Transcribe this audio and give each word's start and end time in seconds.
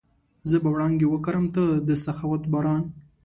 زه 0.49 0.55
به 0.63 0.69
وړانګې 0.73 1.07
وکرم، 1.09 1.45
ته 1.55 1.63
د 1.87 1.89
سخاوت 2.03 2.43
باران 2.53 2.83